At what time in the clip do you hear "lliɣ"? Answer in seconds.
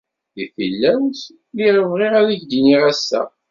1.53-1.77